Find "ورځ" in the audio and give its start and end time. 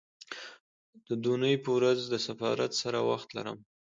1.77-1.99